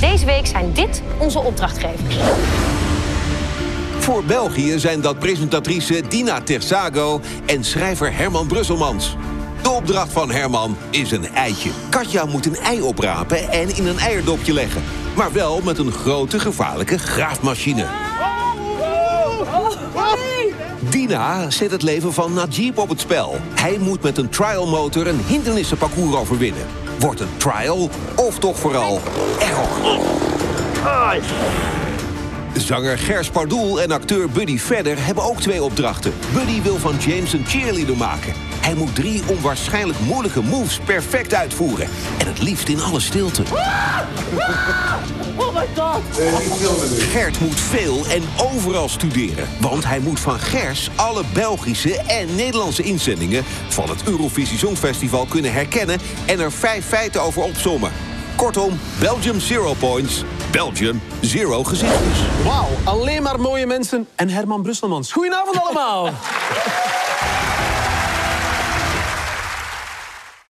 [0.00, 2.16] Deze week zijn dit onze opdrachtgevers.
[3.98, 9.16] Voor België zijn dat presentatrice Dina Tersago en schrijver Herman Brusselmans.
[9.62, 11.70] De opdracht van Herman is een eitje.
[11.90, 14.82] Katja moet een ei oprapen en in een eierdopje leggen.
[15.16, 17.86] Maar wel met een grote gevaarlijke graafmachine.
[20.90, 23.36] Dina zet het leven van Najib op het spel.
[23.54, 26.85] Hij moet met een trialmotor een hindernissenparcours overwinnen.
[26.98, 29.00] Wordt het trial of toch vooral
[29.38, 29.98] error?
[32.54, 36.12] Zanger Gers Pardoel en acteur Buddy Vedder hebben ook twee opdrachten.
[36.32, 38.32] Buddy wil van James een cheerleader maken.
[38.60, 41.88] Hij moet drie onwaarschijnlijk moeilijke moves perfect uitvoeren.
[42.18, 43.42] En het liefst in alle stilte.
[45.56, 46.02] My god!
[46.98, 48.22] Gert moet veel en
[48.54, 49.48] overal studeren.
[49.60, 53.44] Want hij moet van Gers alle Belgische en Nederlandse inzendingen...
[53.68, 55.98] van het Eurovisie Songfestival kunnen herkennen...
[56.26, 57.92] en er vijf feiten over opsommen.
[58.36, 60.24] Kortom, Belgium Zero Points.
[60.50, 62.18] Belgium Zero gezichtjes.
[62.44, 65.12] Wauw, alleen maar mooie mensen en Herman Brusselmans.
[65.12, 66.08] Goedenavond allemaal.